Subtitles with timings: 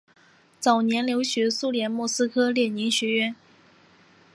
[0.59, 3.35] 早年留学苏联莫斯科列宁学院。